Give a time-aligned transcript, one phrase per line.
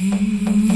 [0.00, 0.67] Mm-hmm.